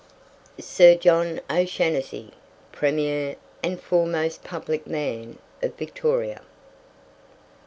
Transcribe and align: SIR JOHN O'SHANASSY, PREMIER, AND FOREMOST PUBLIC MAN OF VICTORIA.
SIR 0.59 0.95
JOHN 0.95 1.41
O'SHANASSY, 1.47 2.31
PREMIER, 2.71 3.35
AND 3.61 3.79
FOREMOST 3.79 4.43
PUBLIC 4.43 4.87
MAN 4.87 5.37
OF 5.61 5.75
VICTORIA. 5.77 6.41